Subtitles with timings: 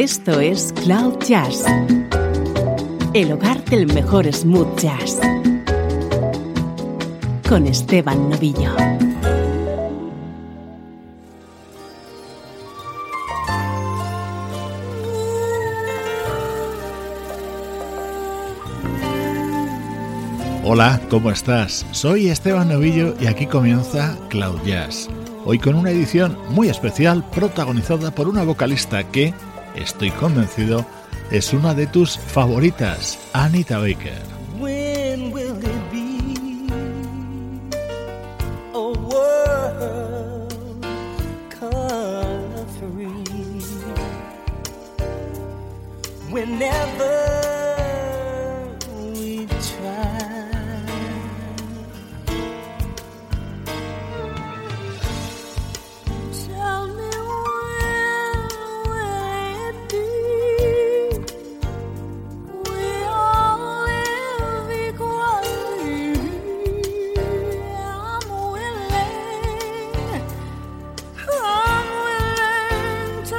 [0.00, 1.64] Esto es Cloud Jazz,
[3.14, 5.18] el hogar del mejor smooth jazz,
[7.48, 8.76] con Esteban Novillo.
[20.62, 21.84] Hola, ¿cómo estás?
[21.90, 25.08] Soy Esteban Novillo y aquí comienza Cloud Jazz.
[25.44, 29.34] Hoy con una edición muy especial protagonizada por una vocalista que,
[29.74, 30.84] estoy convencido,
[31.30, 34.22] es una de tus favoritas, Anita Baker.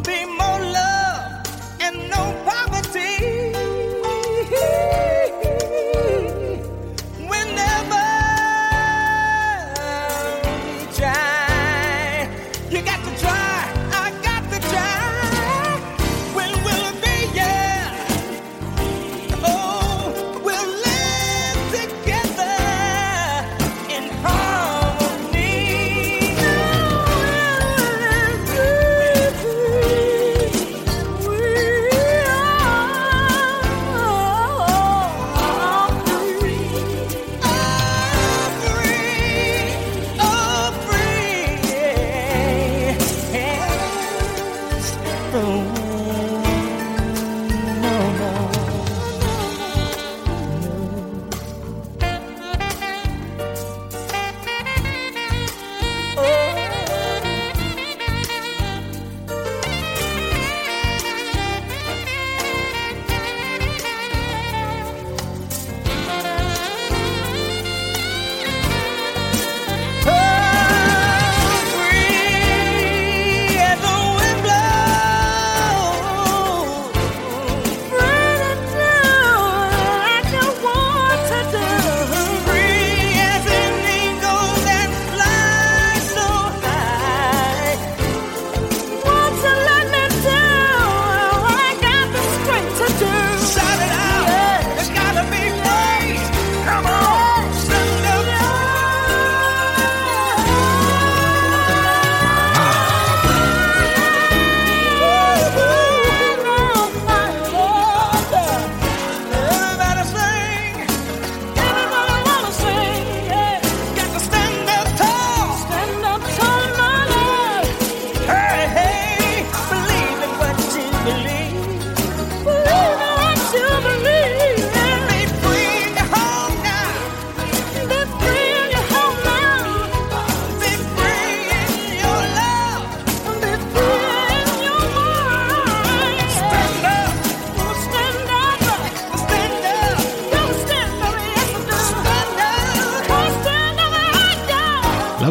[0.00, 0.27] be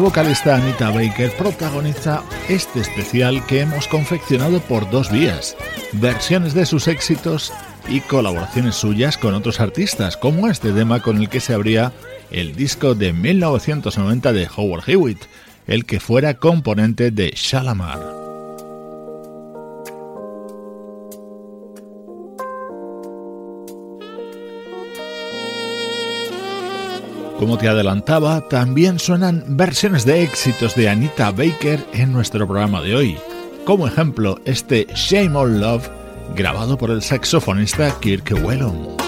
[0.00, 5.56] vocalista Anita Baker protagoniza este especial que hemos confeccionado por dos vías,
[5.94, 7.52] versiones de sus éxitos
[7.88, 11.92] y colaboraciones suyas con otros artistas, como este tema con el que se abría
[12.30, 15.22] el disco de 1990 de Howard Hewitt,
[15.66, 18.27] el que fuera componente de Shalamar.
[27.38, 32.96] Como te adelantaba, también suenan versiones de éxitos de Anita Baker en nuestro programa de
[32.96, 33.18] hoy.
[33.64, 35.88] Como ejemplo, este Shame on Love,
[36.34, 39.07] grabado por el saxofonista Kirk Whelan.